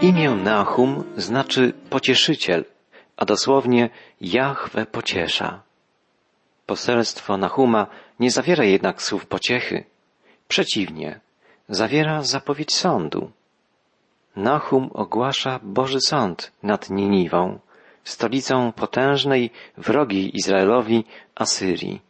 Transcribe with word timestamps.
Imię 0.00 0.30
Nahum 0.30 1.04
znaczy 1.16 1.72
pocieszyciel, 1.90 2.64
a 3.16 3.24
dosłownie 3.24 3.90
Jahwe 4.20 4.86
pociesza. 4.86 5.62
Poselstwo 6.66 7.36
Nahuma 7.36 7.86
nie 8.20 8.30
zawiera 8.30 8.64
jednak 8.64 9.02
słów 9.02 9.26
pociechy. 9.26 9.84
Przeciwnie, 10.48 11.20
zawiera 11.68 12.22
zapowiedź 12.22 12.74
sądu. 12.74 13.30
Nahum 14.36 14.90
ogłasza 14.94 15.60
Boży 15.62 16.00
Sąd 16.00 16.52
nad 16.62 16.90
Niniwą, 16.90 17.58
stolicą 18.04 18.72
potężnej, 18.72 19.50
wrogiej 19.76 20.36
Izraelowi 20.36 21.04
Asyrii. 21.34 22.00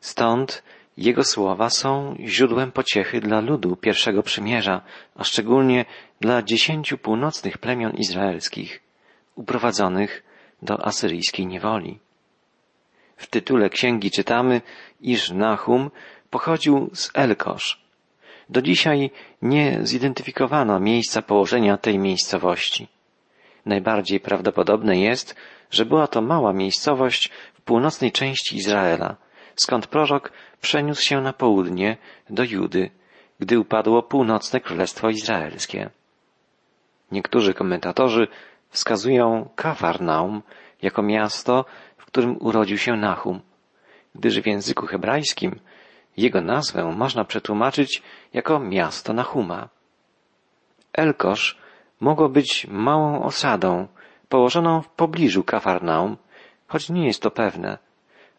Stąd 0.00 0.62
jego 0.96 1.24
słowa 1.24 1.70
są 1.70 2.16
źródłem 2.20 2.72
pociechy 2.72 3.20
dla 3.20 3.40
ludu 3.40 3.76
pierwszego 3.76 4.22
przymierza, 4.22 4.80
a 5.14 5.24
szczególnie 5.24 5.84
dla 6.20 6.42
dziesięciu 6.42 6.98
północnych 6.98 7.58
plemion 7.58 7.92
izraelskich, 7.92 8.80
uprowadzonych 9.34 10.22
do 10.62 10.86
asyryjskiej 10.86 11.46
niewoli. 11.46 11.98
W 13.16 13.26
tytule 13.26 13.70
księgi 13.70 14.10
czytamy, 14.10 14.60
iż 15.00 15.30
Nahum 15.30 15.90
pochodził 16.30 16.90
z 16.94 17.10
Elkosz. 17.14 17.86
Do 18.48 18.62
dzisiaj 18.62 19.10
nie 19.42 19.78
zidentyfikowano 19.82 20.80
miejsca 20.80 21.22
położenia 21.22 21.76
tej 21.76 21.98
miejscowości. 21.98 22.88
Najbardziej 23.66 24.20
prawdopodobne 24.20 24.98
jest, 24.98 25.34
że 25.70 25.84
była 25.84 26.06
to 26.06 26.22
mała 26.22 26.52
miejscowość 26.52 27.30
w 27.54 27.60
północnej 27.60 28.12
części 28.12 28.56
Izraela, 28.56 29.16
skąd 29.56 29.86
prorok 29.86 30.32
przeniósł 30.60 31.02
się 31.02 31.20
na 31.20 31.32
południe 31.32 31.96
do 32.30 32.44
Judy, 32.44 32.90
gdy 33.40 33.58
upadło 33.58 34.02
północne 34.02 34.60
królestwo 34.60 35.10
izraelskie. 35.10 35.90
Niektórzy 37.12 37.54
komentatorzy 37.54 38.28
wskazują 38.68 39.48
Kafarnaum 39.56 40.42
jako 40.82 41.02
miasto, 41.02 41.64
w 41.96 42.06
którym 42.06 42.36
urodził 42.40 42.78
się 42.78 42.96
Nahum, 42.96 43.40
gdyż 44.14 44.40
w 44.40 44.46
języku 44.46 44.86
hebrajskim 44.86 45.60
jego 46.16 46.40
nazwę 46.40 46.92
można 46.96 47.24
przetłumaczyć 47.24 48.02
jako 48.32 48.60
miasto 48.60 49.12
Nahuma. 49.12 49.68
Elkosz 50.92 51.58
mogło 52.00 52.28
być 52.28 52.66
małą 52.70 53.22
osadą 53.22 53.88
położoną 54.28 54.82
w 54.82 54.88
pobliżu 54.88 55.44
Kafarnaum, 55.44 56.16
choć 56.68 56.90
nie 56.90 57.06
jest 57.06 57.22
to 57.22 57.30
pewne, 57.30 57.78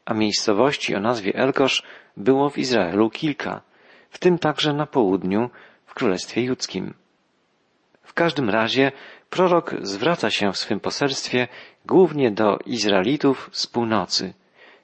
a 0.08 0.13
miejscowości 0.13 0.95
o 0.95 1.00
nazwie 1.00 1.36
Elkosz 1.36 1.83
było 2.17 2.50
w 2.50 2.58
Izraelu 2.58 3.09
kilka, 3.09 3.61
w 4.09 4.17
tym 4.17 4.39
także 4.39 4.73
na 4.73 4.86
południu 4.86 5.50
w 5.86 5.94
Królestwie 5.94 6.41
Judzkim. 6.44 6.94
W 8.03 8.13
każdym 8.13 8.50
razie 8.50 8.91
prorok 9.30 9.75
zwraca 9.81 10.30
się 10.30 10.52
w 10.52 10.58
swym 10.58 10.80
poselstwie 10.80 11.47
głównie 11.85 12.31
do 12.31 12.59
Izraelitów 12.66 13.50
z 13.52 13.67
północy, 13.67 14.33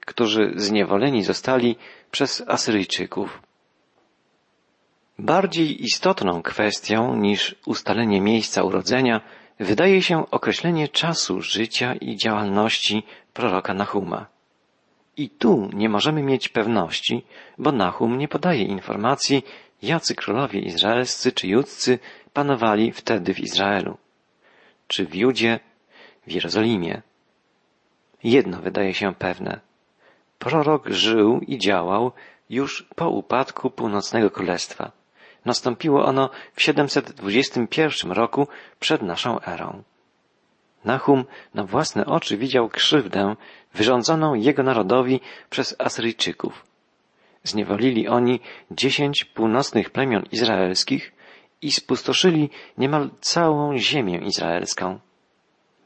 którzy 0.00 0.52
zniewoleni 0.56 1.22
zostali 1.22 1.76
przez 2.10 2.44
Asyryjczyków. 2.48 3.42
Bardziej 5.18 5.84
istotną 5.84 6.42
kwestią 6.42 7.16
niż 7.16 7.54
ustalenie 7.66 8.20
miejsca 8.20 8.62
urodzenia 8.62 9.20
wydaje 9.60 10.02
się 10.02 10.30
określenie 10.30 10.88
czasu 10.88 11.40
życia 11.40 11.94
i 11.94 12.16
działalności 12.16 13.02
proroka 13.32 13.74
Nahuma. 13.74 14.33
I 15.16 15.30
tu 15.30 15.70
nie 15.72 15.88
możemy 15.88 16.22
mieć 16.22 16.48
pewności, 16.48 17.24
bo 17.58 17.72
Nahum 17.72 18.18
nie 18.18 18.28
podaje 18.28 18.62
informacji, 18.62 19.42
jacy 19.82 20.14
królowie 20.14 20.60
izraelscy 20.60 21.32
czy 21.32 21.48
judzcy 21.48 21.98
panowali 22.32 22.92
wtedy 22.92 23.34
w 23.34 23.40
Izraelu, 23.40 23.98
czy 24.86 25.06
w 25.06 25.14
Judzie, 25.14 25.60
w 26.26 26.32
Jerozolimie. 26.32 27.02
Jedno 28.24 28.60
wydaje 28.60 28.94
się 28.94 29.14
pewne. 29.14 29.60
Prorok 30.38 30.88
żył 30.88 31.40
i 31.46 31.58
działał 31.58 32.12
już 32.50 32.86
po 32.96 33.10
upadku 33.10 33.70
północnego 33.70 34.30
królestwa. 34.30 34.92
Nastąpiło 35.44 36.04
ono 36.04 36.30
w 36.54 36.62
721 36.62 38.12
roku 38.12 38.48
przed 38.80 39.02
naszą 39.02 39.40
erą. 39.40 39.82
Nahum 40.84 41.24
na 41.54 41.64
własne 41.64 42.06
oczy 42.06 42.36
widział 42.36 42.68
krzywdę 42.68 43.36
wyrządzoną 43.74 44.34
jego 44.34 44.62
narodowi 44.62 45.20
przez 45.50 45.76
Asyryjczyków. 45.78 46.66
Zniewolili 47.42 48.08
oni 48.08 48.40
dziesięć 48.70 49.24
północnych 49.24 49.90
plemion 49.90 50.22
izraelskich 50.32 51.12
i 51.62 51.72
spustoszyli 51.72 52.50
niemal 52.78 53.10
całą 53.20 53.78
ziemię 53.78 54.18
izraelską. 54.18 54.98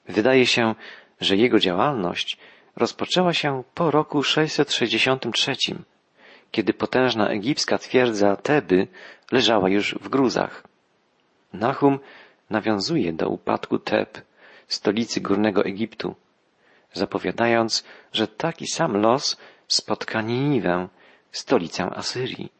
Wydaje 0.08 0.46
się, 0.46 0.74
że 1.20 1.36
jego 1.36 1.58
działalność 1.58 2.38
rozpoczęła 2.76 3.32
się 3.32 3.62
po 3.74 3.90
roku 3.90 4.22
663, 4.22 5.56
kiedy 6.50 6.74
potężna 6.74 7.28
egipska 7.28 7.78
twierdza 7.78 8.36
Teby 8.36 8.88
leżała 9.32 9.68
już 9.68 9.94
w 9.94 10.08
gruzach. 10.08 10.64
Nahum 11.52 11.98
nawiązuje 12.50 13.12
do 13.12 13.28
upadku 13.28 13.78
Teb, 13.78 14.27
stolicy 14.68 15.20
Górnego 15.20 15.64
Egiptu, 15.64 16.14
zapowiadając, 16.92 17.84
że 18.12 18.28
taki 18.28 18.66
sam 18.66 18.96
los 18.96 19.36
spotka 19.68 20.22
Niniwę, 20.22 20.88
stolicę 21.32 21.84
Asyrii. 21.84 22.52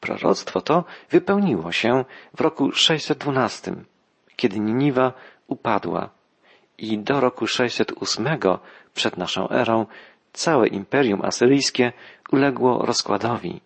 Proroctwo 0.00 0.60
to 0.60 0.84
wypełniło 1.10 1.72
się 1.72 2.04
w 2.36 2.40
roku 2.40 2.72
612, 2.72 3.74
kiedy 4.36 4.60
Niniwa 4.60 5.12
upadła 5.46 6.10
i 6.78 6.98
do 6.98 7.20
roku 7.20 7.46
608 7.46 8.26
przed 8.94 9.16
naszą 9.16 9.50
erą 9.50 9.86
całe 10.32 10.68
imperium 10.68 11.22
asyryjskie 11.24 11.92
uległo 12.32 12.86
rozkładowi. 12.86 13.60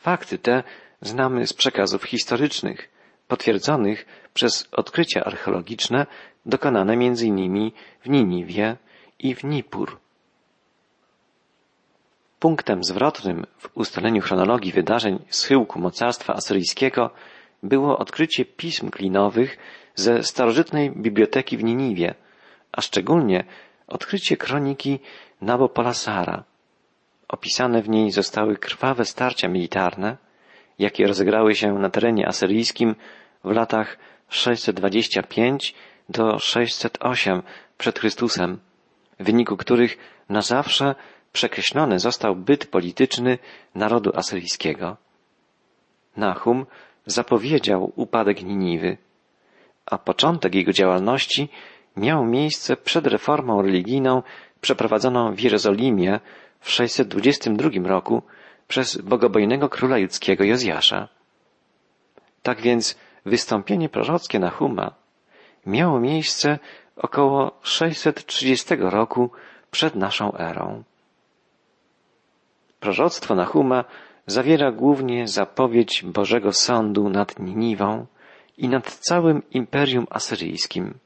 Fakty 0.00 0.38
te 0.38 0.62
znamy 1.00 1.46
z 1.46 1.52
przekazów 1.52 2.04
historycznych, 2.04 2.88
potwierdzonych 3.34 4.06
przez 4.34 4.68
odkrycia 4.72 5.24
archeologiczne 5.24 6.06
dokonane 6.46 6.92
m.in. 6.92 7.70
w 8.02 8.08
Niniwie 8.08 8.76
i 9.18 9.34
w 9.34 9.44
Nipur. 9.44 9.98
Punktem 12.40 12.84
zwrotnym 12.84 13.46
w 13.58 13.76
ustaleniu 13.76 14.20
chronologii 14.20 14.72
wydarzeń 14.72 15.18
schyłku 15.28 15.80
mocarstwa 15.80 16.34
asyryjskiego 16.34 17.10
było 17.62 17.98
odkrycie 17.98 18.44
pism 18.44 18.90
klinowych 18.90 19.58
ze 19.94 20.22
starożytnej 20.22 20.90
biblioteki 20.90 21.56
w 21.56 21.64
Niniwie, 21.64 22.14
a 22.72 22.80
szczególnie 22.80 23.44
odkrycie 23.86 24.36
kroniki 24.36 25.00
Nabopolasara. 25.40 26.44
Opisane 27.28 27.82
w 27.82 27.88
niej 27.88 28.10
zostały 28.10 28.56
krwawe 28.56 29.04
starcia 29.04 29.48
militarne, 29.48 30.16
jakie 30.78 31.06
rozegrały 31.06 31.54
się 31.54 31.72
na 31.72 31.90
terenie 31.90 32.26
asyryjskim 32.26 32.94
w 33.44 33.50
latach 33.50 33.98
625 34.28 35.74
do 36.08 36.38
608 36.38 37.42
przed 37.78 37.98
Chrystusem, 37.98 38.58
w 39.20 39.24
wyniku 39.24 39.56
których 39.56 39.98
na 40.28 40.42
zawsze 40.42 40.94
przekreślony 41.32 41.98
został 41.98 42.36
byt 42.36 42.66
polityczny 42.66 43.38
narodu 43.74 44.10
asyryjskiego. 44.14 44.96
Nahum 46.16 46.66
zapowiedział 47.06 47.92
upadek 47.96 48.42
Niniwy, 48.42 48.96
a 49.86 49.98
początek 49.98 50.54
jego 50.54 50.72
działalności 50.72 51.48
miał 51.96 52.24
miejsce 52.24 52.76
przed 52.76 53.06
reformą 53.06 53.62
religijną 53.62 54.22
przeprowadzoną 54.60 55.34
w 55.34 55.40
Jerozolimie 55.40 56.20
w 56.60 56.70
622 56.70 57.88
roku 57.88 58.22
przez 58.68 58.96
bogobojnego 58.96 59.68
króla 59.68 59.98
judzkiego 59.98 60.44
Jozjasza. 60.44 61.08
Tak 62.42 62.60
więc 62.60 62.98
wystąpienie 63.26 63.88
prorockie 63.88 64.38
Nahuma 64.38 64.94
miało 65.66 66.00
miejsce 66.00 66.58
około 66.96 67.58
630 67.62 68.76
roku 68.78 69.30
przed 69.70 69.94
naszą 69.94 70.36
erą. 70.36 70.82
Proroctwo 72.80 73.34
Nahuma 73.34 73.84
zawiera 74.26 74.72
głównie 74.72 75.28
zapowiedź 75.28 76.02
Bożego 76.02 76.52
Sądu 76.52 77.08
nad 77.08 77.38
Niniwą 77.38 78.06
i 78.58 78.68
nad 78.68 78.94
całym 78.94 79.42
Imperium 79.50 80.06
Asyryjskim. 80.10 80.98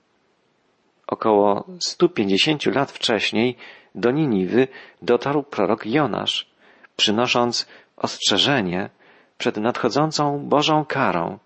Około 1.06 1.64
150 1.78 2.66
lat 2.66 2.92
wcześniej 2.92 3.56
do 3.94 4.10
Niniwy 4.10 4.69
dotarł 5.02 5.42
prorok 5.42 5.87
Jonasz, 5.87 6.50
przynosząc 6.96 7.69
ostrzeżenie 7.96 8.90
przed 9.38 9.56
nadchodzącą 9.56 10.38
Bożą 10.48 10.84
karą. 10.84 11.38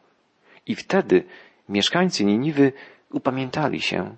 I 0.67 0.75
wtedy 0.75 1.25
mieszkańcy 1.69 2.25
Niniwy 2.25 2.73
upamiętali 3.11 3.81
się, 3.81 4.17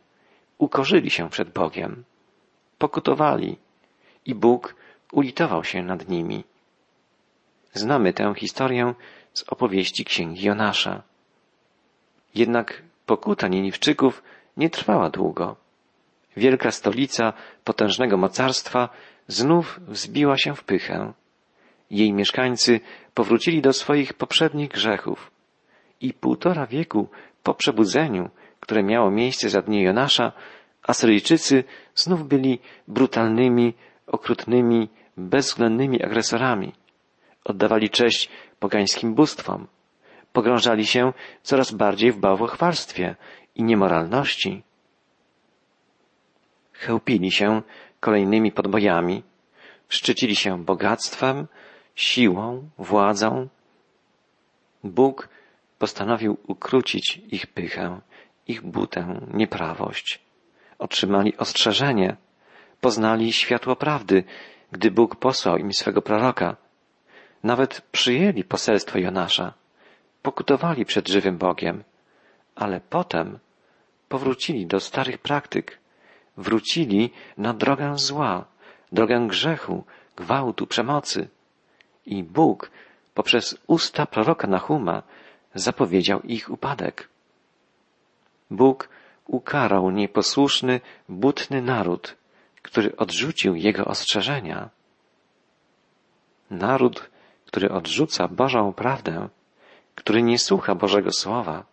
ukorzyli 0.58 1.11
się 1.11 1.31
przed 1.31 1.50
Bogiem, 1.52 2.05
pokutowali 2.79 3.56
i 4.26 4.35
Bóg 4.35 4.75
ulitował 5.12 5.64
się 5.64 5.82
nad 5.82 6.08
nimi. 6.08 6.44
Znamy 7.73 8.12
tę 8.12 8.35
historię 8.37 8.94
z 9.32 9.44
opowieści 9.49 10.05
księgi 10.05 10.46
Jonasza. 10.46 11.02
Jednak 12.35 12.82
pokuta 13.06 13.49
Niniwczyków 13.49 14.23
nie 14.56 14.70
trwała 14.70 15.11
długo. 15.11 15.56
Wielka 16.37 16.70
stolica 16.70 17.32
potężnego 17.64 18.17
mocarstwa 18.17 18.88
znów 19.29 19.81
wzbiła 19.88 20.37
się 20.38 20.55
w 20.55 20.64
pychę. 20.64 21.12
Jej 21.90 22.12
mieszkańcy 22.12 22.81
powrócili 23.14 23.62
do 23.62 23.73
swoich 23.73 24.14
poprzednich 24.14 24.70
grzechów 24.70 25.33
i 26.00 26.12
półtora 26.12 26.67
wieku 26.67 27.08
po 27.43 27.55
przebudzeniu, 27.55 28.31
które 28.61 28.82
miało 28.82 29.11
miejsce 29.11 29.50
za 29.50 29.62
dni 29.62 29.82
Jonasza, 29.82 30.32
Asyryjczycy 30.85 31.64
znów 31.94 32.29
byli 32.29 32.58
brutalnymi, 32.88 33.75
okrutnymi, 34.06 34.88
bezwzględnymi 35.17 36.02
agresorami. 36.02 36.73
Oddawali 37.44 37.91
cześć 37.91 38.31
pogańskim 38.58 39.14
bóstwom. 39.14 39.67
Pogrążali 40.32 40.87
się 40.87 41.12
coraz 41.43 41.73
bardziej 41.73 42.12
w 42.12 42.19
bałwochwalstwie 42.19 43.17
i 43.55 43.62
niemoralności. 43.62 44.62
Chełpili 46.73 47.32
się 47.32 47.62
kolejnymi 48.00 48.52
podbojami, 48.52 49.23
szczycili 49.88 50.37
się 50.37 50.64
bogactwem, 50.64 51.47
siłą, 51.94 52.69
władzą. 52.79 53.49
Bóg 54.85 55.29
postanowił 55.79 56.37
ukrócić 56.47 57.21
ich 57.29 57.47
pychę, 57.47 58.00
ich 58.47 58.62
butę, 58.62 59.21
nieprawość. 59.35 60.21
Otrzymali 60.79 61.37
ostrzeżenie, 61.37 62.17
poznali 62.81 63.32
światło 63.32 63.76
prawdy, 63.76 64.25
gdy 64.73 64.91
Bóg 64.91 65.17
posłał 65.17 65.56
im 65.56 65.73
swego 65.73 66.03
proroka. 66.03 66.56
Nawet 67.43 67.81
przyjęli 67.93 68.44
poselstwo 68.44 68.99
Jonasza, 68.99 69.55
pokutowali 70.23 70.85
przed 70.85 71.09
żywym 71.09 71.38
Bogiem, 71.38 71.85
ale 72.55 72.81
potem 72.81 73.38
powrócili 74.09 74.67
do 74.67 74.81
starych 74.81 75.19
praktyk, 75.19 75.79
wrócili 76.37 77.11
na 77.38 77.55
drogę 77.55 77.99
zła, 77.99 78.44
drogę 78.93 79.26
grzechu, 79.29 79.85
gwałtu, 80.17 80.67
przemocy. 80.67 81.29
I 82.06 82.23
Bóg 82.23 82.71
poprzez 83.15 83.59
usta 83.67 84.06
proroka 84.06 84.47
Nahuma 84.47 85.03
zapowiedział 85.54 86.20
ich 86.20 86.50
upadek. 86.50 87.08
Bóg 88.50 88.88
ukarał 89.26 89.90
nieposłuszny, 89.90 90.80
butny 91.08 91.62
naród, 91.62 92.16
który 92.62 92.96
odrzucił 92.96 93.54
jego 93.54 93.84
ostrzeżenia. 93.84 94.70
Naród, 96.50 97.10
który 97.46 97.70
odrzuca 97.70 98.28
Bożą 98.28 98.72
prawdę, 98.72 99.28
który 99.94 100.22
nie 100.22 100.38
słucha 100.38 100.74
Bożego 100.74 101.10
Słowa, 101.12 101.64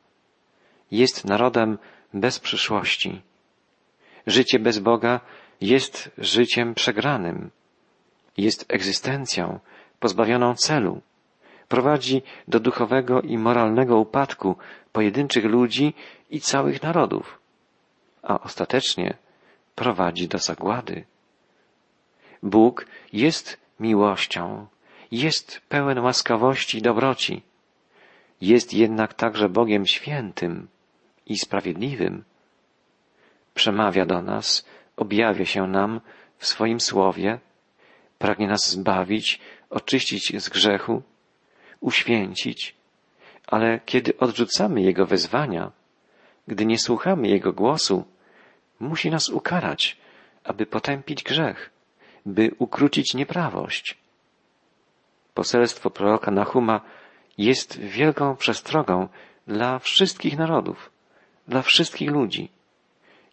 jest 0.91 1.25
narodem 1.25 1.77
bez 2.13 2.39
przyszłości. 2.39 3.21
Życie 4.27 4.59
bez 4.59 4.79
Boga 4.79 5.19
jest 5.61 6.11
życiem 6.17 6.73
przegranym, 6.73 7.49
jest 8.37 8.65
egzystencją 8.69 9.59
pozbawioną 9.99 10.55
celu, 10.55 11.01
prowadzi 11.71 12.21
do 12.47 12.59
duchowego 12.59 13.21
i 13.21 13.37
moralnego 13.37 13.97
upadku 13.97 14.55
pojedynczych 14.91 15.45
ludzi 15.45 15.93
i 16.29 16.41
całych 16.41 16.83
narodów, 16.83 17.39
a 18.23 18.39
ostatecznie 18.39 19.17
prowadzi 19.75 20.27
do 20.27 20.37
zagłady. 20.37 21.05
Bóg 22.43 22.85
jest 23.13 23.59
miłością, 23.79 24.67
jest 25.11 25.61
pełen 25.69 25.99
łaskawości 25.99 26.77
i 26.77 26.81
dobroci, 26.81 27.41
jest 28.41 28.73
jednak 28.73 29.13
także 29.13 29.49
Bogiem 29.49 29.85
świętym 29.85 30.67
i 31.25 31.37
sprawiedliwym. 31.37 32.23
Przemawia 33.53 34.05
do 34.05 34.21
nas, 34.21 34.65
objawia 34.97 35.45
się 35.45 35.67
nam 35.67 36.01
w 36.37 36.47
swoim 36.47 36.79
słowie, 36.79 37.39
pragnie 38.19 38.47
nas 38.47 38.69
zbawić, 38.69 39.39
oczyścić 39.69 40.41
z 40.43 40.49
grzechu, 40.49 41.03
uświęcić, 41.81 42.75
ale 43.47 43.79
kiedy 43.85 44.17
odrzucamy 44.17 44.81
Jego 44.81 45.05
wezwania, 45.05 45.71
gdy 46.47 46.65
nie 46.65 46.79
słuchamy 46.79 47.27
Jego 47.27 47.53
głosu, 47.53 48.05
musi 48.79 49.09
nas 49.09 49.29
ukarać, 49.29 49.97
aby 50.43 50.65
potępić 50.65 51.23
grzech, 51.23 51.69
by 52.25 52.51
ukrócić 52.59 53.13
nieprawość. 53.13 53.97
Poselstwo 55.33 55.89
proroka 55.89 56.31
Nahuma 56.31 56.81
jest 57.37 57.79
wielką 57.79 58.35
przestrogą 58.35 59.07
dla 59.47 59.79
wszystkich 59.79 60.37
narodów, 60.37 60.91
dla 61.47 61.61
wszystkich 61.61 62.11
ludzi. 62.11 62.49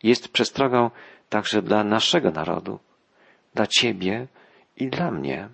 Jest 0.02 0.28
przestrogą 0.28 0.90
także 1.28 1.62
dla 1.62 1.84
naszego 1.84 2.30
narodu, 2.30 2.78
dla 3.54 3.66
Ciebie 3.66 4.26
i 4.76 4.88
dla 4.88 5.10
mnie. 5.10 5.48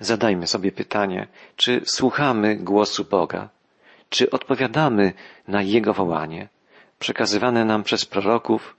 Zadajmy 0.00 0.46
sobie 0.46 0.72
pytanie, 0.72 1.26
czy 1.56 1.80
słuchamy 1.84 2.56
głosu 2.56 3.04
Boga, 3.04 3.48
czy 4.08 4.30
odpowiadamy 4.30 5.12
na 5.48 5.62
Jego 5.62 5.94
wołanie, 5.94 6.48
przekazywane 6.98 7.64
nam 7.64 7.82
przez 7.82 8.06
proroków, 8.06 8.76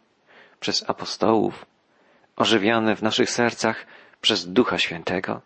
przez 0.59 0.89
apostołów, 0.89 1.65
ożywiane 2.35 2.95
w 2.95 3.01
naszych 3.01 3.29
sercach 3.29 3.85
przez 4.21 4.53
Ducha 4.53 4.77
Świętego? 4.77 5.41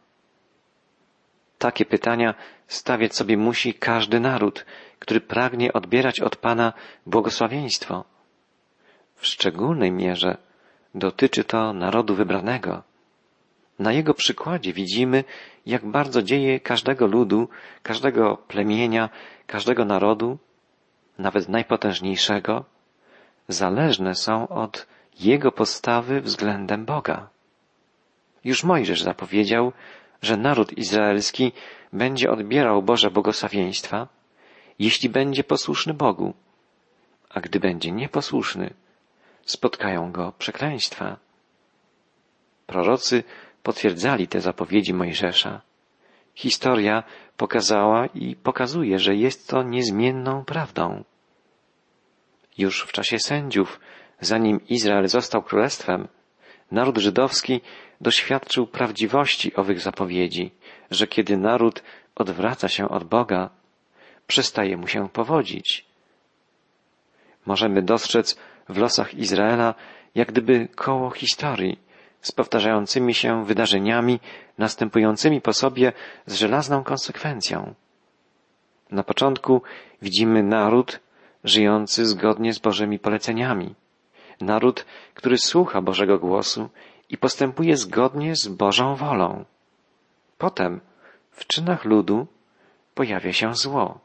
Takie 1.57 1.85
pytania 1.85 2.33
stawiać 2.67 3.15
sobie 3.15 3.37
musi 3.37 3.73
każdy 3.73 4.19
naród, 4.19 4.65
który 4.99 5.21
pragnie 5.21 5.73
odbierać 5.73 6.19
od 6.19 6.35
Pana 6.35 6.73
błogosławieństwo. 7.05 8.03
W 9.15 9.27
szczególnej 9.27 9.91
mierze 9.91 10.37
dotyczy 10.95 11.43
to 11.43 11.73
narodu 11.73 12.15
wybranego. 12.15 12.83
Na 13.79 13.93
jego 13.93 14.13
przykładzie 14.13 14.73
widzimy, 14.73 15.23
jak 15.65 15.85
bardzo 15.85 16.21
dzieje 16.21 16.59
każdego 16.59 17.07
ludu, 17.07 17.49
każdego 17.83 18.37
plemienia, 18.37 19.09
każdego 19.47 19.85
narodu, 19.85 20.37
nawet 21.17 21.49
najpotężniejszego, 21.49 22.65
zależne 23.47 24.15
są 24.15 24.47
od 24.47 24.87
jego 25.19 25.51
postawy 25.51 26.21
względem 26.21 26.85
Boga. 26.85 27.29
Już 28.43 28.63
Mojżesz 28.63 29.03
zapowiedział, 29.03 29.71
że 30.21 30.37
naród 30.37 30.77
izraelski 30.77 31.51
będzie 31.93 32.31
odbierał 32.31 32.83
Boże 32.83 33.11
błogosławieństwa, 33.11 34.07
jeśli 34.79 35.09
będzie 35.09 35.43
posłuszny 35.43 35.93
Bogu, 35.93 36.33
a 37.29 37.41
gdy 37.41 37.59
będzie 37.59 37.91
nieposłuszny, 37.91 38.73
spotkają 39.45 40.11
go 40.11 40.33
przekleństwa. 40.37 41.17
Prorocy 42.67 43.23
potwierdzali 43.65 44.27
te 44.27 44.41
zapowiedzi 44.41 44.93
Mojżesza. 44.93 45.61
Historia 46.35 47.03
pokazała 47.37 48.05
i 48.05 48.35
pokazuje, 48.35 48.99
że 48.99 49.15
jest 49.15 49.49
to 49.49 49.63
niezmienną 49.63 50.45
prawdą. 50.45 51.03
Już 52.57 52.83
w 52.83 52.91
czasie 52.91 53.19
sędziów, 53.19 53.79
zanim 54.19 54.67
Izrael 54.69 55.07
został 55.07 55.41
królestwem, 55.43 56.07
naród 56.71 56.97
żydowski 56.97 57.61
doświadczył 58.01 58.67
prawdziwości 58.67 59.55
owych 59.55 59.79
zapowiedzi, 59.79 60.51
że 60.91 61.07
kiedy 61.07 61.37
naród 61.37 61.83
odwraca 62.15 62.67
się 62.67 62.89
od 62.89 63.03
Boga, 63.03 63.49
przestaje 64.27 64.77
mu 64.77 64.87
się 64.87 65.09
powodzić. 65.09 65.85
Możemy 67.45 67.81
dostrzec 67.81 68.39
w 68.69 68.77
losach 68.77 69.13
Izraela 69.13 69.75
jak 70.15 70.31
gdyby 70.31 70.67
koło 70.75 71.11
historii 71.11 71.84
z 72.25 72.31
powtarzającymi 72.31 73.13
się 73.13 73.45
wydarzeniami 73.45 74.19
następującymi 74.57 75.41
po 75.41 75.53
sobie 75.53 75.93
z 76.25 76.33
żelazną 76.35 76.83
konsekwencją. 76.83 77.73
Na 78.91 79.03
początku 79.03 79.61
widzimy 80.01 80.43
naród 80.43 80.99
żyjący 81.43 82.05
zgodnie 82.05 82.53
z 82.53 82.59
Bożymi 82.59 82.99
poleceniami. 82.99 83.75
Naród, 84.41 84.85
który 85.13 85.37
słucha 85.37 85.81
Bożego 85.81 86.19
głosu 86.19 86.69
i 87.09 87.17
postępuje 87.17 87.77
zgodnie 87.77 88.35
z 88.35 88.47
Bożą 88.47 88.95
wolą. 88.95 89.45
Potem 90.37 90.81
w 91.31 91.47
czynach 91.47 91.85
ludu 91.85 92.27
pojawia 92.95 93.33
się 93.33 93.55
zło. 93.55 93.99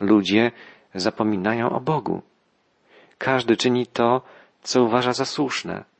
Ludzie 0.00 0.52
zapominają 0.94 1.70
o 1.70 1.80
Bogu. 1.80 2.22
Każdy 3.18 3.56
czyni 3.56 3.86
to, 3.86 4.22
co 4.62 4.82
uważa 4.82 5.12
za 5.12 5.24
słuszne. 5.24 5.93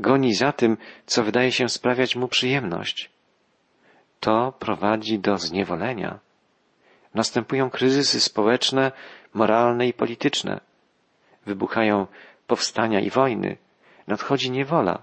Goni 0.00 0.34
za 0.34 0.52
tym, 0.52 0.76
co 1.06 1.24
wydaje 1.24 1.52
się 1.52 1.68
sprawiać 1.68 2.16
mu 2.16 2.28
przyjemność. 2.28 3.10
To 4.20 4.52
prowadzi 4.58 5.18
do 5.18 5.38
zniewolenia. 5.38 6.18
Następują 7.14 7.70
kryzysy 7.70 8.20
społeczne, 8.20 8.92
moralne 9.34 9.86
i 9.88 9.92
polityczne. 9.92 10.60
Wybuchają 11.46 12.06
powstania 12.46 13.00
i 13.00 13.10
wojny. 13.10 13.56
Nadchodzi 14.06 14.50
niewola, 14.50 15.02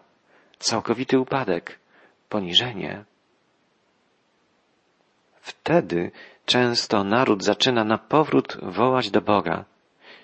całkowity 0.60 1.20
upadek, 1.20 1.80
poniżenie. 2.30 3.04
Wtedy 5.42 6.12
często 6.46 7.04
naród 7.04 7.44
zaczyna 7.44 7.84
na 7.84 7.98
powrót 7.98 8.58
wołać 8.62 9.12
do 9.12 9.22
Boga. 9.22 9.66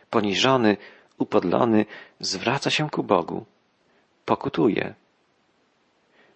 Poniżony, 0.10 0.78
upodlony 1.18 1.86
zwraca 2.20 2.70
się 2.70 2.90
ku 2.90 3.04
Bogu. 3.04 3.46
Pokutuje. 4.26 4.94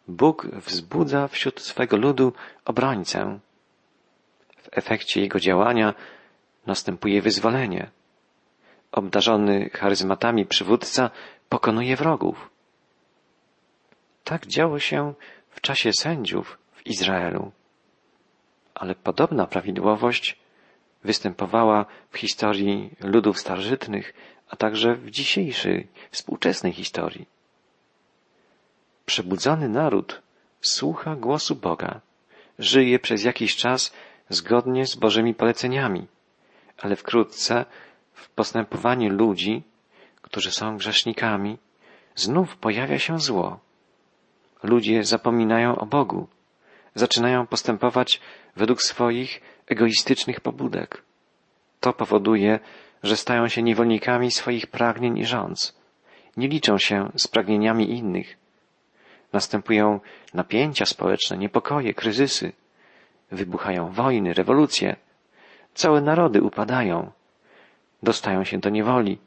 Bóg 0.07 0.45
wzbudza 0.45 1.27
wśród 1.27 1.61
swego 1.61 1.97
ludu 1.97 2.33
obrońcę. 2.65 3.39
W 4.57 4.67
efekcie 4.71 5.21
jego 5.21 5.39
działania 5.39 5.93
następuje 6.65 7.21
wyzwolenie. 7.21 7.89
Obdarzony 8.91 9.69
charyzmatami 9.69 10.45
przywódca 10.45 11.09
pokonuje 11.49 11.95
wrogów. 11.95 12.49
Tak 14.23 14.47
działo 14.47 14.79
się 14.79 15.13
w 15.49 15.61
czasie 15.61 15.93
sędziów 15.93 16.57
w 16.73 16.87
Izraelu. 16.87 17.51
Ale 18.75 18.95
podobna 18.95 19.47
prawidłowość 19.47 20.39
występowała 21.03 21.85
w 22.11 22.17
historii 22.17 22.89
ludów 22.99 23.39
starożytnych, 23.39 24.13
a 24.49 24.55
także 24.55 24.95
w 24.95 25.11
dzisiejszej, 25.11 25.87
współczesnej 26.11 26.73
historii. 26.73 27.36
Przebudzony 29.07 29.69
naród 29.69 30.21
słucha 30.61 31.15
głosu 31.15 31.55
Boga, 31.55 32.01
żyje 32.59 32.99
przez 32.99 33.23
jakiś 33.23 33.55
czas 33.55 33.93
zgodnie 34.29 34.85
z 34.85 34.95
Bożymi 34.95 35.33
poleceniami, 35.33 36.07
ale 36.77 36.95
wkrótce 36.95 37.65
w 38.13 38.29
postępowaniu 38.29 39.09
ludzi, 39.09 39.63
którzy 40.21 40.51
są 40.51 40.77
grzesznikami, 40.77 41.57
znów 42.15 42.57
pojawia 42.57 42.99
się 42.99 43.19
zło. 43.19 43.59
Ludzie 44.63 45.03
zapominają 45.03 45.75
o 45.75 45.85
Bogu, 45.85 46.27
zaczynają 46.95 47.47
postępować 47.47 48.21
według 48.55 48.81
swoich 48.81 49.41
egoistycznych 49.67 50.41
pobudek. 50.41 51.03
To 51.79 51.93
powoduje, 51.93 52.59
że 53.03 53.17
stają 53.17 53.47
się 53.47 53.63
niewolnikami 53.63 54.31
swoich 54.31 54.67
pragnień 54.67 55.17
i 55.17 55.25
rządz. 55.25 55.75
Nie 56.37 56.47
liczą 56.47 56.77
się 56.77 57.11
z 57.15 57.27
pragnieniami 57.27 57.91
innych. 57.91 58.46
Następują 59.33 59.99
napięcia 60.33 60.85
społeczne, 60.85 61.37
niepokoje, 61.37 61.93
kryzysy. 61.93 62.51
Wybuchają 63.31 63.91
wojny, 63.91 64.33
rewolucje. 64.33 64.95
Całe 65.73 66.01
narody 66.01 66.41
upadają. 66.41 67.11
Dostają 68.03 68.43
się 68.43 68.57
do 68.57 68.69
niewoli. 68.69 69.17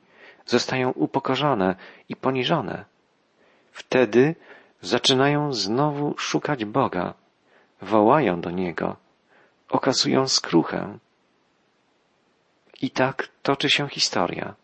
Zostają 0.46 0.90
upokorzone 0.90 1.76
i 2.08 2.16
poniżone. 2.16 2.84
Wtedy 3.72 4.34
zaczynają 4.80 5.52
znowu 5.52 6.18
szukać 6.18 6.64
Boga. 6.64 7.14
Wołają 7.82 8.40
do 8.40 8.50
Niego. 8.50 8.96
Okazują 9.68 10.28
skruchę. 10.28 10.98
I 12.82 12.90
tak 12.90 13.28
toczy 13.42 13.70
się 13.70 13.88
historia. 13.88 14.54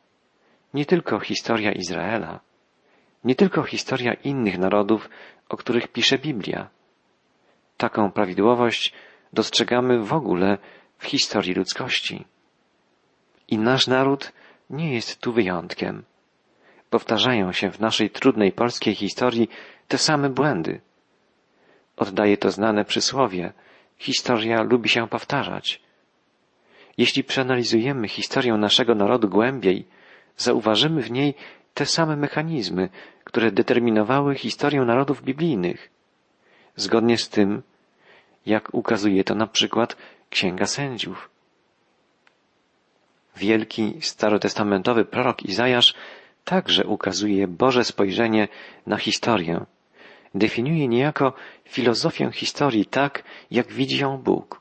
Nie 0.75 0.87
tylko 0.87 1.21
historia 1.21 1.73
Izraela, 1.73 2.40
nie 3.26 3.35
tylko 3.35 3.62
historia 3.62 4.14
innych 4.14 4.59
narodów, 4.59 5.11
o 5.49 5.56
których 5.56 5.88
pisze 5.88 6.18
Biblia. 6.18 6.68
Taką 7.76 8.12
prawidłowość 8.12 8.92
dostrzegamy 9.33 9.99
w 9.99 10.12
ogóle 10.12 10.59
w 10.99 11.04
historii 11.04 11.54
ludzkości. 11.54 12.25
I 13.49 13.59
nasz 13.59 13.87
naród 13.87 14.33
nie 14.71 14.95
jest 14.95 15.21
tu 15.21 15.33
wyjątkiem. 15.33 16.02
Powtarzają 16.90 17.52
się 17.52 17.71
w 17.71 17.80
naszej 17.80 18.11
trudnej 18.11 18.52
polskiej 18.52 18.95
historii 18.95 19.49
te 19.88 19.99
same 19.99 20.30
błędy. 20.30 20.80
Oddaje 21.97 22.37
to 22.37 22.50
znane 22.50 22.85
przysłowie. 22.85 23.52
Historia 23.99 24.62
lubi 24.62 24.88
się 24.88 25.09
powtarzać. 25.09 25.80
Jeśli 26.99 27.25
przeanalizujemy 27.25 28.09
historię 28.09 28.52
naszego 28.54 28.95
narodu 28.95 29.28
głębiej, 29.28 29.87
zauważymy 30.37 31.02
w 31.02 31.11
niej 31.11 31.35
te 31.76 31.87
same 31.87 32.16
mechanizmy, 32.16 32.88
które 33.25 33.52
determinowały 33.52 34.35
historię 34.35 34.80
narodów 34.80 35.23
biblijnych. 35.23 35.90
Zgodnie 36.76 37.18
z 37.18 37.28
tym, 37.28 37.62
jak 38.47 38.75
ukazuje 38.75 39.25
to 39.25 39.35
na 39.35 39.47
przykład 39.47 39.97
Księga 40.30 40.66
Sędziów. 40.66 41.30
Wielki 43.37 43.95
starotestamentowy 44.00 45.04
prorok 45.04 45.42
Izajasz 45.42 45.95
także 46.45 46.85
ukazuje 46.85 47.49
Boże 47.49 47.85
spojrzenie 47.85 48.49
na 48.87 48.97
historię. 48.97 49.64
Definiuje 50.35 50.88
niejako 50.88 51.33
filozofię 51.64 52.30
historii 52.33 52.87
tak, 52.87 53.23
jak 53.50 53.73
widzi 53.73 53.99
ją 53.99 54.18
Bóg. 54.18 54.61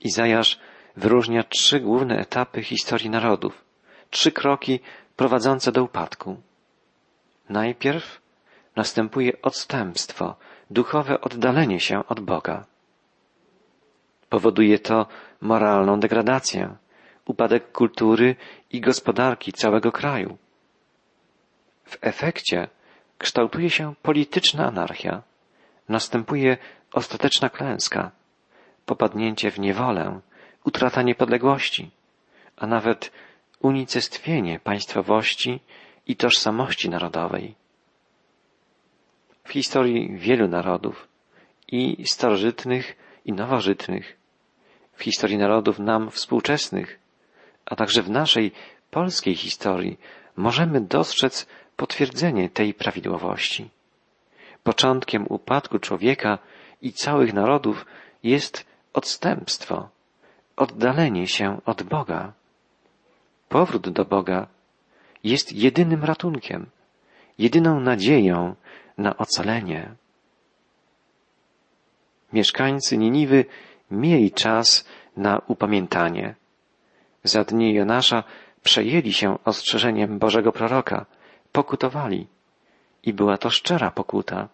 Izajasz 0.00 0.60
wyróżnia 0.96 1.42
trzy 1.42 1.80
główne 1.80 2.18
etapy 2.18 2.62
historii 2.62 3.10
narodów, 3.10 3.64
trzy 4.10 4.32
kroki 4.32 4.80
prowadzące 5.18 5.72
do 5.72 5.82
upadku. 5.84 6.36
Najpierw 7.48 8.20
następuje 8.76 9.42
odstępstwo, 9.42 10.36
duchowe 10.70 11.20
oddalenie 11.20 11.80
się 11.80 12.06
od 12.06 12.20
Boga. 12.20 12.64
Powoduje 14.28 14.78
to 14.78 15.06
moralną 15.40 16.00
degradację, 16.00 16.76
upadek 17.26 17.72
kultury 17.72 18.36
i 18.70 18.80
gospodarki 18.80 19.52
całego 19.52 19.92
kraju. 19.92 20.38
W 21.84 21.98
efekcie 22.00 22.68
kształtuje 23.18 23.70
się 23.70 23.94
polityczna 24.02 24.66
anarchia, 24.66 25.22
następuje 25.88 26.56
ostateczna 26.92 27.48
klęska, 27.50 28.10
popadnięcie 28.86 29.50
w 29.50 29.58
niewolę, 29.58 30.20
utrata 30.64 31.02
niepodległości, 31.02 31.90
a 32.56 32.66
nawet 32.66 33.10
unicestwienie 33.60 34.60
państwowości 34.60 35.60
i 36.06 36.16
tożsamości 36.16 36.90
narodowej. 36.90 37.54
W 39.44 39.50
historii 39.52 40.16
wielu 40.16 40.48
narodów, 40.48 41.08
i 41.68 42.06
starożytnych, 42.06 42.96
i 43.24 43.32
nowożytnych, 43.32 44.16
w 44.92 45.02
historii 45.02 45.38
narodów 45.38 45.78
nam 45.78 46.10
współczesnych, 46.10 46.98
a 47.66 47.76
także 47.76 48.02
w 48.02 48.10
naszej 48.10 48.52
polskiej 48.90 49.34
historii 49.34 49.98
możemy 50.36 50.80
dostrzec 50.80 51.46
potwierdzenie 51.76 52.50
tej 52.50 52.74
prawidłowości. 52.74 53.70
Początkiem 54.62 55.26
upadku 55.28 55.78
człowieka 55.78 56.38
i 56.82 56.92
całych 56.92 57.34
narodów 57.34 57.86
jest 58.22 58.66
odstępstwo, 58.92 59.88
oddalenie 60.56 61.26
się 61.26 61.60
od 61.64 61.82
Boga. 61.82 62.32
Powrót 63.48 63.88
do 63.88 64.04
Boga 64.04 64.46
jest 65.24 65.52
jedynym 65.52 66.04
ratunkiem, 66.04 66.66
jedyną 67.38 67.80
nadzieją 67.80 68.54
na 68.98 69.16
ocalenie. 69.16 69.94
Mieszkańcy 72.32 72.98
Niniwy 72.98 73.44
mieli 73.90 74.32
czas 74.32 74.84
na 75.16 75.42
upamiętanie. 75.46 76.34
Za 77.24 77.44
dni 77.44 77.74
Jonasza 77.74 78.24
przejęli 78.62 79.12
się 79.12 79.38
ostrzeżeniem 79.44 80.18
Bożego 80.18 80.52
proroka, 80.52 81.06
pokutowali 81.52 82.26
i 83.02 83.12
była 83.12 83.38
to 83.38 83.50
szczera 83.50 83.90
pokuta. 83.90 84.48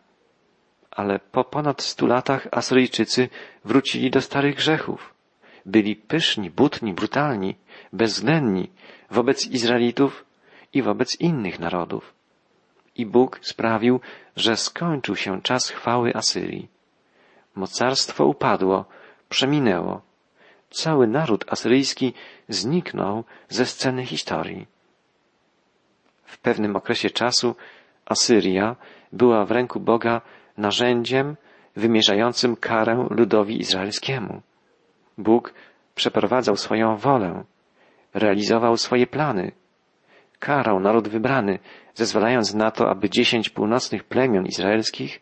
Ale 0.90 1.18
po 1.18 1.44
ponad 1.44 1.82
stu 1.82 2.06
latach 2.06 2.48
Asyryjczycy 2.50 3.28
wrócili 3.64 4.10
do 4.10 4.20
starych 4.20 4.54
grzechów. 4.54 5.13
Byli 5.66 5.96
pyszni, 5.96 6.50
butni, 6.50 6.92
brutalni, 6.92 7.56
bezwzględni 7.92 8.70
wobec 9.10 9.46
Izraelitów 9.46 10.24
i 10.72 10.82
wobec 10.82 11.20
innych 11.20 11.58
narodów. 11.58 12.14
I 12.96 13.06
Bóg 13.06 13.40
sprawił, 13.42 14.00
że 14.36 14.56
skończył 14.56 15.16
się 15.16 15.42
czas 15.42 15.70
chwały 15.70 16.14
Asyrii. 16.14 16.68
Mocarstwo 17.54 18.26
upadło, 18.26 18.84
przeminęło. 19.28 20.02
Cały 20.70 21.06
naród 21.06 21.44
asyryjski 21.52 22.12
zniknął 22.48 23.24
ze 23.48 23.66
sceny 23.66 24.06
historii. 24.06 24.66
W 26.24 26.38
pewnym 26.38 26.76
okresie 26.76 27.10
czasu 27.10 27.56
Asyria 28.06 28.76
była 29.12 29.44
w 29.44 29.50
ręku 29.50 29.80
Boga 29.80 30.20
narzędziem 30.56 31.36
wymierzającym 31.76 32.56
karę 32.56 33.06
ludowi 33.10 33.60
izraelskiemu. 33.60 34.42
Bóg 35.18 35.54
przeprowadzał 35.94 36.56
swoją 36.56 36.96
wolę, 36.96 37.44
realizował 38.14 38.76
swoje 38.76 39.06
plany, 39.06 39.52
karał 40.38 40.80
naród 40.80 41.08
wybrany, 41.08 41.58
zezwalając 41.94 42.54
na 42.54 42.70
to, 42.70 42.90
aby 42.90 43.10
dziesięć 43.10 43.50
północnych 43.50 44.04
plemion 44.04 44.46
izraelskich 44.46 45.20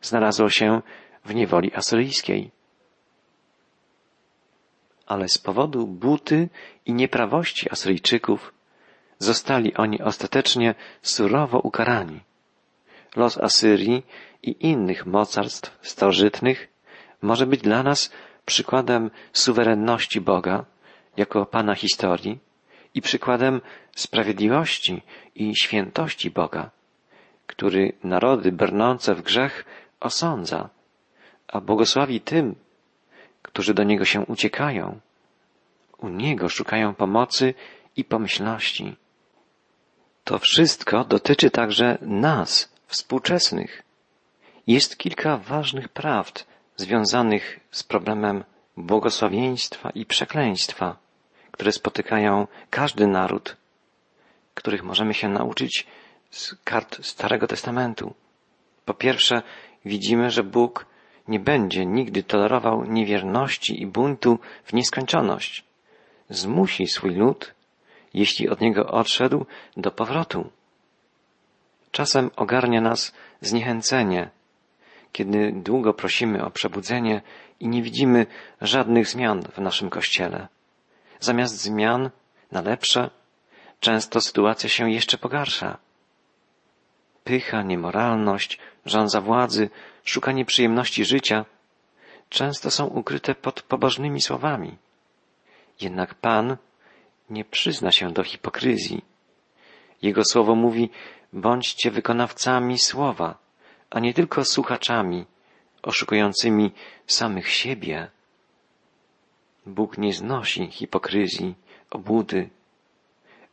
znalazło 0.00 0.48
się 0.48 0.82
w 1.24 1.34
niewoli 1.34 1.74
asyryjskiej. 1.74 2.50
Ale 5.06 5.28
z 5.28 5.38
powodu 5.38 5.86
buty 5.86 6.48
i 6.86 6.94
nieprawości 6.94 7.70
Asyryjczyków 7.70 8.54
zostali 9.18 9.74
oni 9.74 10.02
ostatecznie 10.02 10.74
surowo 11.02 11.58
ukarani. 11.58 12.20
Los 13.16 13.38
Asyrii 13.38 14.06
i 14.42 14.66
innych 14.66 15.06
mocarstw 15.06 15.78
starożytnych 15.82 16.68
może 17.22 17.46
być 17.46 17.60
dla 17.60 17.82
nas 17.82 18.10
przykładem 18.44 19.10
suwerenności 19.32 20.20
Boga 20.20 20.64
jako 21.16 21.46
Pana 21.46 21.74
historii 21.74 22.38
i 22.94 23.02
przykładem 23.02 23.60
sprawiedliwości 23.96 25.02
i 25.34 25.56
świętości 25.56 26.30
Boga, 26.30 26.70
który 27.46 27.92
narody 28.04 28.52
brnące 28.52 29.14
w 29.14 29.22
grzech 29.22 29.64
osądza, 30.00 30.68
a 31.48 31.60
błogosławi 31.60 32.20
tym, 32.20 32.54
którzy 33.42 33.74
do 33.74 33.82
Niego 33.82 34.04
się 34.04 34.20
uciekają. 34.20 35.00
U 35.98 36.08
Niego 36.08 36.48
szukają 36.48 36.94
pomocy 36.94 37.54
i 37.96 38.04
pomyślności. 38.04 38.96
To 40.24 40.38
wszystko 40.38 41.04
dotyczy 41.04 41.50
także 41.50 41.98
nas, 42.00 42.72
współczesnych. 42.86 43.82
Jest 44.66 44.96
kilka 44.96 45.36
ważnych 45.36 45.88
prawd 45.88 46.46
związanych 46.76 47.60
z 47.70 47.82
problemem 47.82 48.44
błogosławieństwa 48.76 49.90
i 49.90 50.06
przekleństwa, 50.06 50.96
które 51.50 51.72
spotykają 51.72 52.46
każdy 52.70 53.06
naród, 53.06 53.56
których 54.54 54.84
możemy 54.84 55.14
się 55.14 55.28
nauczyć 55.28 55.86
z 56.30 56.54
kart 56.64 57.04
Starego 57.04 57.46
Testamentu. 57.46 58.14
Po 58.84 58.94
pierwsze, 58.94 59.42
widzimy, 59.84 60.30
że 60.30 60.42
Bóg 60.42 60.86
nie 61.28 61.40
będzie 61.40 61.86
nigdy 61.86 62.22
tolerował 62.22 62.84
niewierności 62.84 63.82
i 63.82 63.86
buntu 63.86 64.38
w 64.64 64.72
nieskończoność. 64.72 65.64
Zmusi 66.30 66.86
swój 66.86 67.14
lud, 67.14 67.54
jeśli 68.14 68.48
od 68.48 68.60
niego 68.60 68.86
odszedł, 68.86 69.46
do 69.76 69.90
powrotu. 69.90 70.50
Czasem 71.90 72.30
ogarnia 72.36 72.80
nas 72.80 73.14
zniechęcenie, 73.40 74.30
kiedy 75.14 75.52
długo 75.52 75.94
prosimy 75.94 76.44
o 76.44 76.50
przebudzenie 76.50 77.22
i 77.60 77.68
nie 77.68 77.82
widzimy 77.82 78.26
żadnych 78.60 79.08
zmian 79.08 79.42
w 79.42 79.58
naszym 79.58 79.90
kościele. 79.90 80.48
Zamiast 81.20 81.62
zmian 81.62 82.10
na 82.52 82.60
lepsze, 82.60 83.10
często 83.80 84.20
sytuacja 84.20 84.68
się 84.68 84.90
jeszcze 84.90 85.18
pogarsza. 85.18 85.78
Pycha, 87.24 87.62
niemoralność, 87.62 88.58
żądza 88.86 89.20
władzy, 89.20 89.70
szukanie 90.04 90.44
przyjemności 90.44 91.04
życia 91.04 91.44
często 92.28 92.70
są 92.70 92.86
ukryte 92.86 93.34
pod 93.34 93.62
pobożnymi 93.62 94.20
słowami. 94.20 94.76
Jednak 95.80 96.14
Pan 96.14 96.56
nie 97.30 97.44
przyzna 97.44 97.92
się 97.92 98.12
do 98.12 98.24
hipokryzji. 98.24 99.04
Jego 100.02 100.24
słowo 100.24 100.54
mówi, 100.54 100.90
bądźcie 101.32 101.90
wykonawcami 101.90 102.78
słowa, 102.78 103.43
a 103.90 104.00
nie 104.00 104.14
tylko 104.14 104.44
słuchaczami, 104.44 105.26
oszukującymi 105.82 106.72
samych 107.06 107.50
siebie. 107.50 108.10
Bóg 109.66 109.98
nie 109.98 110.12
znosi 110.12 110.70
hipokryzji, 110.70 111.54
obłudy. 111.90 112.48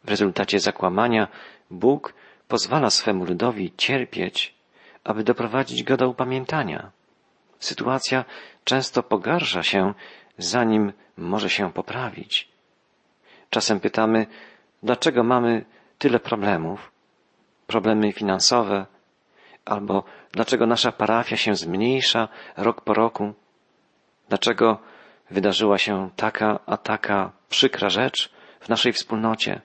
W 0.04 0.10
rezultacie 0.10 0.60
zakłamania 0.60 1.28
Bóg 1.72 2.14
pozwala 2.48 2.90
swemu 2.90 3.26
ludowi 3.26 3.74
cierpieć, 3.78 4.56
aby 5.04 5.24
doprowadzić 5.24 5.84
go 5.84 5.98
do 5.98 6.10
upamiętania. 6.10 6.92
Sytuacja 7.60 8.26
często 8.64 9.04
pogarsza 9.04 9.64
się, 9.64 9.94
zanim 10.38 10.94
może 11.18 11.50
się 11.50 11.74
poprawić. 11.74 12.48
Czasem 13.50 13.80
pytamy, 13.80 14.26
dlaczego 14.84 15.24
mamy 15.24 15.66
tyle 15.98 16.20
problemów, 16.20 16.92
problemy 17.68 18.12
finansowe, 18.12 18.86
albo 19.66 20.04
dlaczego 20.32 20.68
nasza 20.68 20.92
parafia 20.92 21.38
się 21.38 21.56
zmniejsza 21.56 22.28
rok 22.58 22.82
po 22.82 22.94
roku, 22.94 23.34
dlaczego 24.30 24.78
wydarzyła 25.32 25.78
się 25.78 26.10
taka 26.16 26.60
a 26.66 26.78
taka 26.78 27.32
przykra 27.50 27.90
rzecz 27.90 28.32
w 28.60 28.70
naszej 28.70 28.94
wspólnocie. 28.94 29.62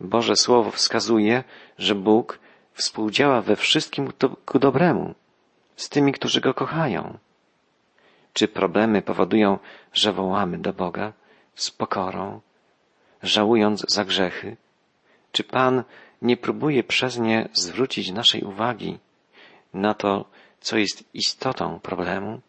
Boże 0.00 0.36
Słowo 0.36 0.70
wskazuje, 0.70 1.44
że 1.78 1.94
Bóg 1.94 2.38
współdziała 2.72 3.42
we 3.42 3.56
wszystkim 3.56 4.12
ku 4.46 4.58
dobremu 4.58 5.14
z 5.76 5.88
tymi, 5.88 6.12
którzy 6.12 6.40
Go 6.40 6.54
kochają. 6.54 7.18
Czy 8.32 8.48
problemy 8.48 9.02
powodują, 9.02 9.58
że 9.92 10.12
wołamy 10.12 10.58
do 10.58 10.72
Boga 10.72 11.12
z 11.54 11.70
pokorą, 11.70 12.40
żałując 13.22 13.84
za 13.88 14.04
grzechy? 14.04 14.56
Czy 15.32 15.44
Pan 15.44 15.84
nie 16.22 16.36
próbuje 16.36 16.84
przez 16.84 17.18
nie 17.18 17.48
zwrócić 17.52 18.10
naszej 18.10 18.42
uwagi 18.42 18.98
na 19.74 19.94
to, 19.94 20.24
co 20.60 20.78
jest 20.78 21.04
istotą 21.14 21.80
problemu? 21.80 22.40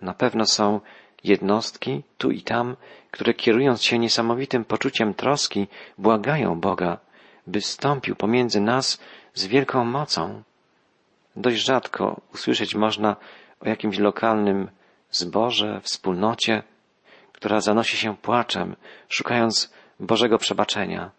Na 0.00 0.14
pewno 0.14 0.46
są 0.46 0.80
jednostki 1.24 2.02
tu 2.18 2.30
i 2.30 2.42
tam, 2.42 2.76
które 3.10 3.34
kierując 3.34 3.82
się 3.82 3.98
niesamowitym 3.98 4.64
poczuciem 4.64 5.14
troski, 5.14 5.66
błagają 5.98 6.60
Boga, 6.60 6.98
by 7.46 7.60
stąpił 7.60 8.16
pomiędzy 8.16 8.60
nas 8.60 9.00
z 9.34 9.46
wielką 9.46 9.84
mocą. 9.84 10.42
Dość 11.36 11.56
rzadko 11.56 12.20
usłyszeć 12.34 12.74
można 12.74 13.16
o 13.60 13.68
jakimś 13.68 13.98
lokalnym 13.98 14.70
zborze, 15.10 15.80
wspólnocie, 15.80 16.62
która 17.32 17.60
zanosi 17.60 17.96
się 17.96 18.16
płaczem, 18.16 18.76
szukając 19.08 19.72
Bożego 20.02 20.38
przebaczenia. 20.38 21.10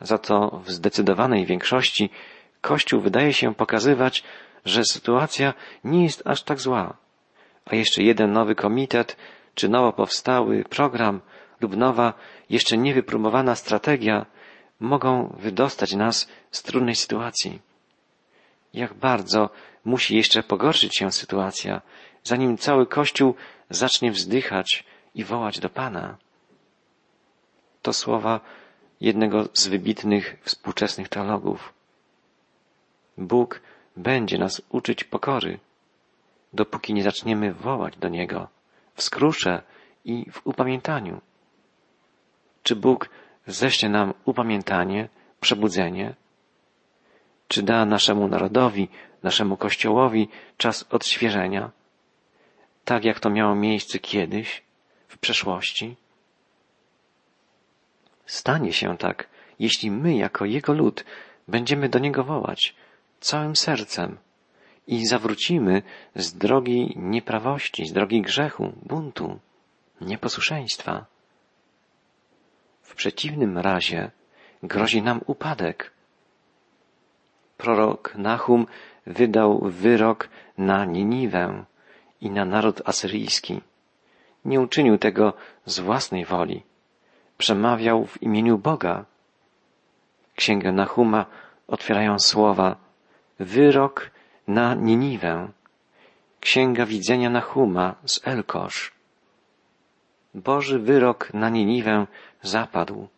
Za 0.00 0.18
to 0.18 0.60
w 0.64 0.70
zdecydowanej 0.70 1.46
większości 1.46 2.10
Kościół 2.60 3.00
wydaje 3.00 3.32
się 3.32 3.54
pokazywać, 3.54 4.24
że 4.64 4.84
sytuacja 4.84 5.54
nie 5.84 6.02
jest 6.02 6.26
aż 6.26 6.42
tak 6.42 6.60
zła, 6.60 6.96
a 7.64 7.76
jeszcze 7.76 8.02
jeden 8.02 8.32
nowy 8.32 8.54
komitet, 8.54 9.16
czy 9.54 9.68
nowo 9.68 9.92
powstały 9.92 10.64
program 10.64 11.20
lub 11.60 11.76
nowa, 11.76 12.14
jeszcze 12.50 12.76
niewypróbowana 12.78 13.54
strategia 13.54 14.26
mogą 14.80 15.36
wydostać 15.38 15.94
nas 15.94 16.28
z 16.50 16.62
trudnej 16.62 16.94
sytuacji. 16.94 17.60
Jak 18.74 18.94
bardzo 18.94 19.50
musi 19.84 20.16
jeszcze 20.16 20.42
pogorszyć 20.42 20.96
się 20.98 21.12
sytuacja, 21.12 21.80
zanim 22.24 22.58
cały 22.58 22.86
Kościół 22.86 23.34
zacznie 23.70 24.10
wzdychać 24.10 24.84
i 25.14 25.24
wołać 25.24 25.60
do 25.60 25.68
Pana. 25.68 26.16
To 27.82 27.92
słowa 27.92 28.40
jednego 29.00 29.48
z 29.52 29.68
wybitnych 29.68 30.36
współczesnych 30.42 31.08
teologów. 31.08 31.72
Bóg 33.18 33.60
będzie 33.96 34.38
nas 34.38 34.62
uczyć 34.68 35.04
pokory, 35.04 35.58
dopóki 36.52 36.94
nie 36.94 37.02
zaczniemy 37.02 37.52
wołać 37.52 37.96
do 37.96 38.08
Niego 38.08 38.48
w 38.94 39.02
skrusze 39.02 39.62
i 40.04 40.30
w 40.30 40.46
upamiętaniu. 40.46 41.20
Czy 42.62 42.76
Bóg 42.76 43.08
ześle 43.46 43.88
nam 43.88 44.14
upamiętanie, 44.24 45.08
przebudzenie? 45.40 46.14
Czy 47.48 47.62
da 47.62 47.84
naszemu 47.84 48.28
narodowi, 48.28 48.88
naszemu 49.22 49.56
Kościołowi 49.56 50.28
czas 50.56 50.86
odświeżenia? 50.90 51.70
Tak 52.84 53.04
jak 53.04 53.20
to 53.20 53.30
miało 53.30 53.54
miejsce 53.54 53.98
kiedyś, 53.98 54.62
w 55.08 55.18
przeszłości? 55.18 55.96
Stanie 58.30 58.72
się 58.72 58.98
tak, 58.98 59.28
jeśli 59.58 59.90
my, 59.90 60.16
jako 60.16 60.44
Jego 60.44 60.72
lud, 60.72 61.04
będziemy 61.48 61.88
do 61.88 61.98
Niego 61.98 62.24
wołać 62.24 62.74
całym 63.20 63.56
sercem 63.56 64.18
i 64.86 65.06
zawrócimy 65.06 65.82
z 66.14 66.34
drogi 66.34 66.94
nieprawości, 66.96 67.86
z 67.86 67.92
drogi 67.92 68.22
grzechu, 68.22 68.72
buntu, 68.82 69.38
nieposłuszeństwa. 70.00 71.06
W 72.82 72.94
przeciwnym 72.94 73.58
razie 73.58 74.10
grozi 74.62 75.02
nam 75.02 75.20
upadek. 75.26 75.92
Prorok 77.56 78.14
Nahum 78.14 78.66
wydał 79.06 79.60
wyrok 79.62 80.28
na 80.58 80.84
Niniwę 80.84 81.64
i 82.20 82.30
na 82.30 82.44
naród 82.44 82.82
asyryjski. 82.84 83.60
Nie 84.44 84.60
uczynił 84.60 84.98
tego 84.98 85.32
z 85.66 85.80
własnej 85.80 86.24
woli. 86.24 86.69
Przemawiał 87.40 88.06
w 88.06 88.22
imieniu 88.22 88.58
Boga. 88.58 89.04
Księgę 90.34 90.72
Nahuma 90.72 91.26
otwierają 91.68 92.18
słowa 92.18 92.76
wyrok 93.38 94.10
na 94.48 94.74
Niniwę. 94.74 95.48
Księga 96.40 96.86
widzenia 96.86 97.30
Nahuma 97.30 97.94
z 98.04 98.20
Elkosz. 98.26 98.92
Boży 100.34 100.78
wyrok 100.78 101.34
na 101.34 101.48
Niniwę 101.48 102.06
zapadł. 102.42 103.08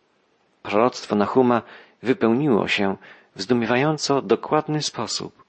Proroctwo 0.61 1.15
Nahuma 1.15 1.61
wypełniło 2.03 2.67
się 2.67 2.97
w 3.35 3.41
zdumiewająco 3.41 4.21
dokładny 4.21 4.81
sposób. 4.81 5.43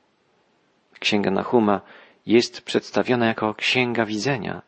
Księga 0.98 1.30
Nahuma 1.30 1.80
jest 2.26 2.62
przedstawiona 2.62 3.26
jako 3.26 3.54
księga 3.54 4.04
widzenia. 4.04 4.62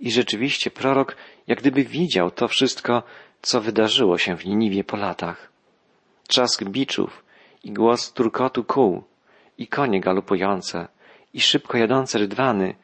I 0.00 0.10
rzeczywiście 0.12 0.70
prorok 0.70 1.16
jak 1.46 1.58
gdyby 1.58 1.84
widział 1.84 2.30
to 2.30 2.48
wszystko, 2.48 3.02
co 3.44 3.60
wydarzyło 3.60 4.18
się 4.18 4.36
w 4.36 4.46
Niniwie 4.46 4.84
po 4.84 4.96
latach. 4.96 5.52
Trzask 6.28 6.64
biczów 6.64 7.24
i 7.64 7.72
głos 7.72 8.12
turkotu 8.12 8.64
kół 8.64 9.04
i 9.58 9.66
konie 9.66 10.00
galopujące 10.00 10.88
i 11.34 11.40
szybko 11.40 11.78
jadące 11.78 12.18
rydwany, 12.18 12.74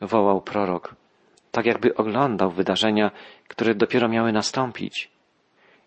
wołał 0.00 0.42
prorok, 0.42 0.94
tak 1.50 1.66
jakby 1.66 1.94
oglądał 1.94 2.50
wydarzenia, 2.50 3.10
które 3.48 3.74
dopiero 3.74 4.08
miały 4.08 4.32
nastąpić. 4.32 5.10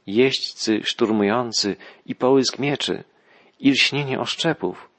Jeźdźcy 0.07 0.83
szturmujący 0.83 1.75
i 2.05 2.15
połysk 2.15 2.59
mieczy, 2.59 3.03
i 3.59 3.71
lśnienie 3.71 4.19
oszczepów, 4.19 4.89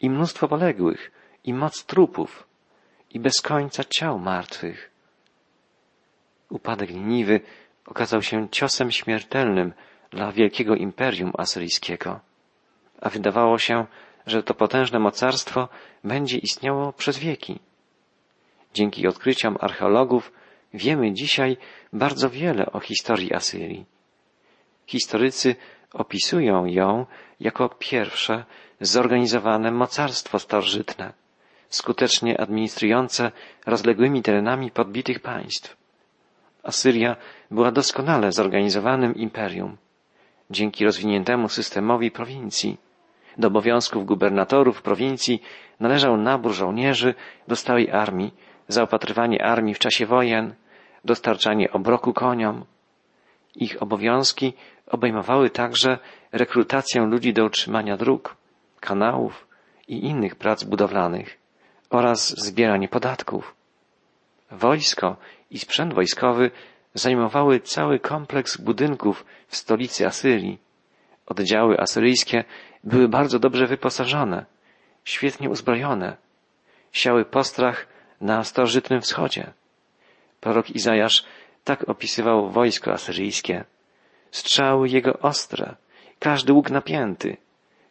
i 0.00 0.10
mnóstwo 0.10 0.48
poległych, 0.48 1.12
i 1.44 1.54
moc 1.54 1.84
trupów, 1.84 2.46
i 3.10 3.20
bez 3.20 3.40
końca 3.40 3.84
ciał 3.84 4.18
martwych. 4.18 4.90
Upadek 6.50 6.90
Niniwy 6.90 7.40
okazał 7.86 8.22
się 8.22 8.48
ciosem 8.48 8.90
śmiertelnym 8.92 9.72
dla 10.10 10.32
wielkiego 10.32 10.74
imperium 10.74 11.32
asyryjskiego, 11.38 12.20
a 13.00 13.10
wydawało 13.10 13.58
się, 13.58 13.86
że 14.26 14.42
to 14.42 14.54
potężne 14.54 14.98
mocarstwo 14.98 15.68
będzie 16.04 16.38
istniało 16.38 16.92
przez 16.92 17.18
wieki. 17.18 17.58
Dzięki 18.74 19.06
odkryciom 19.06 19.56
archeologów 19.60 20.32
wiemy 20.74 21.12
dzisiaj 21.12 21.56
bardzo 21.92 22.30
wiele 22.30 22.72
o 22.72 22.80
historii 22.80 23.34
Asyrii. 23.34 23.84
Historycy 24.86 25.56
opisują 25.92 26.66
ją 26.66 27.06
jako 27.40 27.68
pierwsze 27.68 28.44
zorganizowane 28.80 29.70
mocarstwo 29.70 30.38
starożytne, 30.38 31.12
skutecznie 31.68 32.40
administrujące 32.40 33.32
rozległymi 33.66 34.22
terenami 34.22 34.70
podbitych 34.70 35.20
państw. 35.20 35.83
Asyria 36.64 37.16
była 37.50 37.70
doskonale 37.70 38.32
zorganizowanym 38.32 39.14
imperium. 39.14 39.76
Dzięki 40.50 40.84
rozwiniętemu 40.84 41.48
systemowi 41.48 42.10
prowincji, 42.10 42.76
do 43.38 43.48
obowiązków 43.48 44.06
gubernatorów 44.06 44.82
prowincji 44.82 45.42
należał 45.80 46.16
nabór 46.16 46.52
żołnierzy 46.52 47.14
do 47.48 47.56
stałej 47.56 47.90
armii, 47.90 48.34
zaopatrywanie 48.68 49.44
armii 49.44 49.74
w 49.74 49.78
czasie 49.78 50.06
wojen, 50.06 50.54
dostarczanie 51.04 51.72
obroku 51.72 52.12
koniom. 52.12 52.64
Ich 53.54 53.82
obowiązki 53.82 54.52
obejmowały 54.86 55.50
także 55.50 55.98
rekrutację 56.32 57.02
ludzi 57.02 57.32
do 57.32 57.44
utrzymania 57.44 57.96
dróg, 57.96 58.36
kanałów 58.80 59.46
i 59.88 60.06
innych 60.06 60.36
prac 60.36 60.64
budowlanych 60.64 61.38
oraz 61.90 62.28
zbieranie 62.28 62.88
podatków. 62.88 63.54
Wojsko 64.50 65.16
i 65.50 65.58
sprzęt 65.58 65.94
wojskowy 65.94 66.50
zajmowały 66.94 67.60
cały 67.60 67.98
kompleks 67.98 68.56
budynków 68.56 69.24
w 69.48 69.56
stolicy 69.56 70.06
Asyrii. 70.06 70.58
Oddziały 71.26 71.78
asyryjskie 71.78 72.44
były 72.84 73.08
bardzo 73.08 73.38
dobrze 73.38 73.66
wyposażone, 73.66 74.46
świetnie 75.04 75.50
uzbrojone, 75.50 76.16
siały 76.92 77.24
postrach 77.24 77.86
na 78.20 78.44
starożytnym 78.44 79.00
wschodzie. 79.00 79.52
Prorok 80.40 80.70
Izajasz 80.70 81.24
tak 81.64 81.88
opisywał 81.88 82.50
wojsko 82.50 82.92
asyryjskie. 82.92 83.64
Strzały 84.30 84.88
jego 84.88 85.18
ostre, 85.18 85.76
każdy 86.18 86.52
łuk 86.52 86.70
napięty, 86.70 87.36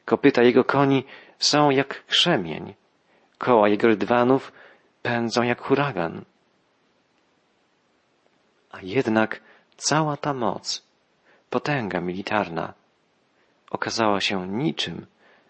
kopyta 0.05 0.43
jego 0.43 0.63
koni 0.63 1.03
są 1.39 1.69
jak 1.69 2.05
krzemień, 2.05 2.73
koła 3.37 3.69
jego 3.69 3.87
rydwanów 3.87 4.51
pędzą 5.01 5.43
jak 5.43 5.61
huragan. 5.61 6.25
A 8.73 8.77
jednak 8.81 9.41
cała 9.77 10.17
ta 10.17 10.33
moc, 10.33 10.83
potęga 11.49 12.01
militarna, 12.01 12.73
okazała 13.69 14.21
się 14.21 14.47
niczym 14.47 15.05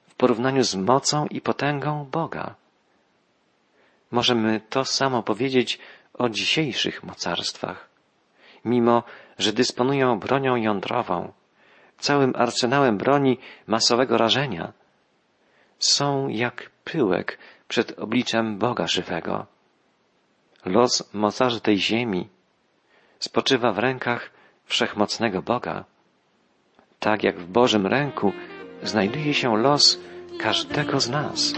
w 0.08 0.16
porównaniu 0.16 0.64
z 0.64 0.76
mocą 0.76 1.28
i 1.28 1.42
potęgą 1.42 2.06
Boga. 2.12 2.56
Możemy 4.12 4.62
to 4.70 4.86
samo 4.86 5.24
powiedzieć 5.24 5.80
o 6.14 6.30
dzisiejszych 6.30 7.04
mocarstwach. 7.04 7.90
Mimo, 8.66 9.04
że 9.40 9.54
dysponują 9.54 10.20
bronią 10.20 10.56
jądrową, 10.56 11.34
całym 12.00 12.34
arsenałem 12.36 12.98
broni 12.98 13.38
masowego 13.68 14.18
rażenia, 14.18 14.74
są 15.80 16.28
jak 16.28 16.70
pyłek 16.84 17.38
przed 17.68 18.00
obliczem 18.00 18.58
Boga 18.58 18.88
żywego. 18.88 19.46
Los 20.66 21.14
mocarzy 21.14 21.62
tej 21.62 21.78
ziemi 21.78 22.30
spoczywa 23.24 23.72
w 23.74 23.80
rękach 23.80 24.32
wszechmocnego 24.66 25.42
Boga. 25.42 25.86
Tak 27.00 27.24
jak 27.24 27.40
w 27.40 27.48
Bożym 27.48 27.88
ręku 27.88 28.34
znajduje 28.84 29.34
się 29.34 29.58
los 29.58 30.00
każdego 30.40 31.00
z 31.00 31.10
nas. 31.10 31.54